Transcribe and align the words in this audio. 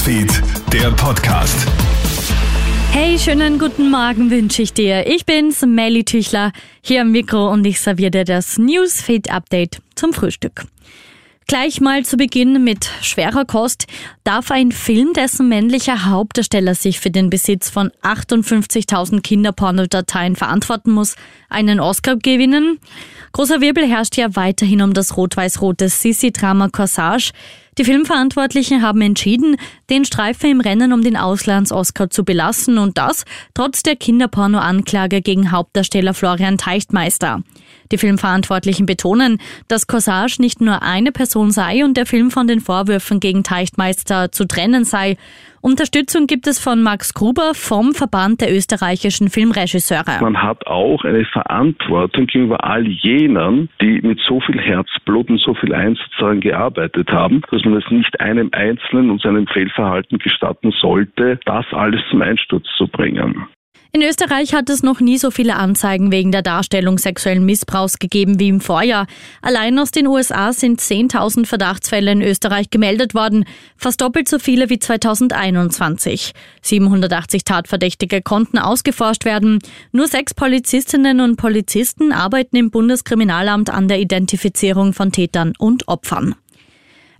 Newsfeed, 0.00 0.42
der 0.72 0.90
Podcast. 0.92 1.68
Hey, 2.90 3.18
schönen 3.18 3.58
guten 3.58 3.90
Morgen 3.90 4.30
wünsche 4.30 4.62
ich 4.62 4.72
dir. 4.72 5.06
Ich 5.06 5.26
bin's, 5.26 5.60
Melly 5.60 6.04
Tüchler, 6.04 6.52
hier 6.80 7.02
am 7.02 7.12
Mikro 7.12 7.52
und 7.52 7.66
ich 7.66 7.80
serviere 7.80 8.10
dir 8.10 8.24
das 8.24 8.56
Newsfeed-Update 8.56 9.82
zum 9.96 10.14
Frühstück. 10.14 10.64
Gleich 11.46 11.82
mal 11.82 12.02
zu 12.06 12.16
Beginn 12.16 12.64
mit 12.64 12.88
schwerer 13.02 13.44
Kost. 13.44 13.88
Darf 14.24 14.50
ein 14.50 14.72
Film, 14.72 15.12
dessen 15.12 15.50
männlicher 15.50 16.06
Hauptdarsteller 16.06 16.74
sich 16.74 16.98
für 16.98 17.10
den 17.10 17.28
Besitz 17.28 17.68
von 17.68 17.90
58.000 18.02 19.20
Kinderpornodateien 19.20 20.34
verantworten 20.34 20.92
muss, 20.92 21.16
einen 21.50 21.78
Oscar 21.78 22.16
gewinnen? 22.16 22.78
Großer 23.32 23.60
Wirbel 23.60 23.86
herrscht 23.86 24.16
ja 24.16 24.34
weiterhin 24.34 24.80
um 24.80 24.94
das 24.94 25.18
rot-weiß-rote 25.18 25.90
Sissi-Drama 25.90 26.68
Corsage. 26.68 27.32
Die 27.80 27.86
Filmverantwortlichen 27.86 28.82
haben 28.82 29.00
entschieden, 29.00 29.56
den 29.88 30.04
Streifen 30.04 30.50
im 30.50 30.60
Rennen 30.60 30.92
um 30.92 31.00
den 31.00 31.16
Auslands-Oscar 31.16 32.10
zu 32.10 32.26
belassen 32.26 32.76
und 32.76 32.98
das 32.98 33.24
trotz 33.54 33.82
der 33.82 33.96
Kinderporno-Anklage 33.96 35.22
gegen 35.22 35.50
Hauptdarsteller 35.50 36.12
Florian 36.12 36.58
Teichtmeister. 36.58 37.42
Die 37.90 37.96
Filmverantwortlichen 37.96 38.84
betonen, 38.84 39.40
dass 39.66 39.86
Corsage 39.86 40.42
nicht 40.42 40.60
nur 40.60 40.82
eine 40.82 41.10
Person 41.10 41.52
sei 41.52 41.82
und 41.82 41.96
der 41.96 42.04
Film 42.04 42.30
von 42.30 42.46
den 42.46 42.60
Vorwürfen 42.60 43.18
gegen 43.18 43.44
Teichtmeister 43.44 44.30
zu 44.30 44.46
trennen 44.46 44.84
sei. 44.84 45.16
Unterstützung 45.62 46.26
gibt 46.26 46.46
es 46.46 46.58
von 46.58 46.82
Max 46.82 47.12
Gruber 47.12 47.52
vom 47.52 47.92
Verband 47.92 48.40
der 48.40 48.50
österreichischen 48.50 49.28
Filmregisseure. 49.28 50.18
Man 50.22 50.42
hat 50.42 50.66
auch 50.66 51.04
eine 51.04 51.26
Verantwortung 51.26 52.26
gegenüber 52.26 52.64
all 52.64 52.86
jenen, 52.86 53.68
die 53.78 54.00
mit 54.00 54.20
so 54.26 54.40
viel 54.40 54.58
Herzblut 54.58 55.28
und 55.28 55.38
so 55.38 55.52
viel 55.52 55.74
Einsatz 55.74 56.08
daran 56.18 56.40
gearbeitet 56.40 57.10
haben, 57.10 57.42
dass 57.50 57.62
man 57.64 57.76
es 57.76 57.90
nicht 57.90 58.18
einem 58.20 58.48
Einzelnen 58.52 59.10
und 59.10 59.20
seinem 59.20 59.46
Fehlverhalten 59.46 60.18
gestatten 60.18 60.72
sollte, 60.80 61.38
das 61.44 61.66
alles 61.72 62.00
zum 62.10 62.22
Einsturz 62.22 62.64
zu 62.78 62.88
bringen. 62.88 63.46
In 63.92 64.02
Österreich 64.02 64.54
hat 64.54 64.70
es 64.70 64.84
noch 64.84 65.00
nie 65.00 65.18
so 65.18 65.32
viele 65.32 65.56
Anzeigen 65.56 66.12
wegen 66.12 66.30
der 66.30 66.42
Darstellung 66.42 66.96
sexuellen 66.96 67.44
Missbrauchs 67.44 67.98
gegeben 67.98 68.38
wie 68.38 68.46
im 68.46 68.60
Vorjahr. 68.60 69.08
Allein 69.42 69.76
aus 69.80 69.90
den 69.90 70.06
USA 70.06 70.52
sind 70.52 70.80
10.000 70.80 71.44
Verdachtsfälle 71.44 72.12
in 72.12 72.22
Österreich 72.22 72.70
gemeldet 72.70 73.14
worden, 73.14 73.46
fast 73.76 74.00
doppelt 74.00 74.28
so 74.28 74.38
viele 74.38 74.70
wie 74.70 74.78
2021. 74.78 76.32
780 76.62 77.42
Tatverdächtige 77.42 78.22
konnten 78.22 78.58
ausgeforscht 78.58 79.24
werden. 79.24 79.58
Nur 79.90 80.06
sechs 80.06 80.34
Polizistinnen 80.34 81.20
und 81.20 81.34
Polizisten 81.34 82.12
arbeiten 82.12 82.54
im 82.54 82.70
Bundeskriminalamt 82.70 83.70
an 83.70 83.88
der 83.88 83.98
Identifizierung 83.98 84.92
von 84.92 85.10
Tätern 85.10 85.52
und 85.58 85.88
Opfern. 85.88 86.36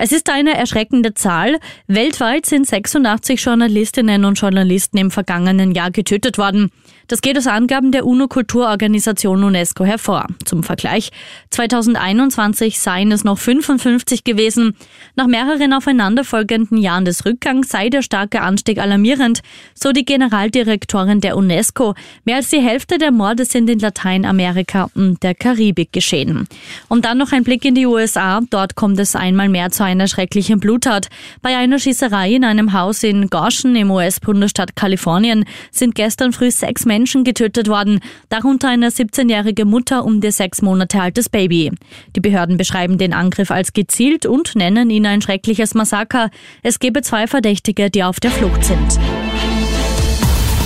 Es 0.00 0.12
ist 0.12 0.30
eine 0.30 0.56
erschreckende 0.56 1.12
Zahl. 1.14 1.58
Weltweit 1.88 2.46
sind 2.46 2.68
86 2.68 3.40
Journalistinnen 3.44 4.24
und 4.24 4.38
Journalisten 4.40 4.96
im 4.96 5.10
vergangenen 5.10 5.72
Jahr 5.72 5.90
getötet 5.90 6.38
worden. 6.38 6.70
Das 7.08 7.22
geht 7.22 7.38
aus 7.38 7.46
Angaben 7.46 7.90
der 7.90 8.06
UNO-Kulturorganisation 8.06 9.42
UNESCO 9.42 9.84
hervor. 9.84 10.26
Zum 10.44 10.62
Vergleich, 10.62 11.10
2021 11.50 12.78
seien 12.78 13.10
es 13.10 13.24
noch 13.24 13.38
55 13.38 14.24
gewesen. 14.24 14.76
Nach 15.16 15.26
mehreren 15.26 15.72
aufeinanderfolgenden 15.72 16.76
Jahren 16.76 17.06
des 17.06 17.24
Rückgangs 17.24 17.70
sei 17.70 17.88
der 17.88 18.02
starke 18.02 18.42
Anstieg 18.42 18.78
alarmierend, 18.78 19.40
so 19.74 19.92
die 19.92 20.04
Generaldirektorin 20.04 21.20
der 21.20 21.38
UNESCO. 21.38 21.94
Mehr 22.24 22.36
als 22.36 22.50
die 22.50 22.60
Hälfte 22.60 22.98
der 22.98 23.10
Morde 23.10 23.46
sind 23.46 23.70
in 23.70 23.78
Lateinamerika 23.78 24.90
und 24.94 25.22
der 25.22 25.34
Karibik 25.34 25.92
geschehen. 25.92 26.46
Und 26.88 27.06
dann 27.06 27.16
noch 27.16 27.32
ein 27.32 27.42
Blick 27.42 27.64
in 27.64 27.74
die 27.74 27.86
USA. 27.86 28.42
Dort 28.50 28.74
kommt 28.74 29.00
es 29.00 29.16
einmal 29.16 29.48
mehr 29.48 29.70
zu 29.70 29.82
einer 29.88 30.06
schrecklichen 30.06 30.60
Bluttat. 30.60 31.08
Bei 31.42 31.56
einer 31.56 31.78
Schießerei 31.78 32.34
in 32.34 32.44
einem 32.44 32.72
Haus 32.72 33.02
in 33.02 33.28
Goshen 33.28 33.74
im 33.74 33.90
US-Bundesstaat 33.90 34.76
Kalifornien 34.76 35.44
sind 35.70 35.94
gestern 35.94 36.32
früh 36.32 36.50
sechs 36.50 36.84
Menschen 36.84 37.24
getötet 37.24 37.68
worden, 37.68 38.00
darunter 38.28 38.68
eine 38.68 38.90
17-jährige 38.90 39.64
Mutter 39.64 40.04
und 40.04 40.22
ihr 40.22 40.32
sechs 40.32 40.62
Monate 40.62 41.00
altes 41.00 41.28
Baby. 41.28 41.72
Die 42.14 42.20
Behörden 42.20 42.58
beschreiben 42.58 42.98
den 42.98 43.14
Angriff 43.14 43.50
als 43.50 43.72
gezielt 43.72 44.26
und 44.26 44.54
nennen 44.54 44.90
ihn 44.90 45.06
ein 45.06 45.22
schreckliches 45.22 45.74
Massaker. 45.74 46.30
Es 46.62 46.78
gebe 46.78 47.02
zwei 47.02 47.26
Verdächtige, 47.26 47.90
die 47.90 48.04
auf 48.04 48.20
der 48.20 48.30
Flucht 48.30 48.64
sind. 48.64 48.98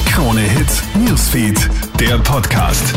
Krone 0.06 0.40
Hits, 0.40 0.82
Newsfeed, 1.06 1.70
der 1.98 2.18
Podcast. 2.18 2.94